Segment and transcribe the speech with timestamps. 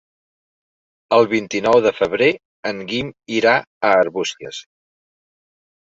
[1.17, 2.31] El vint-i-nou de febrer
[2.71, 4.65] en Guim irà a Arbúcies.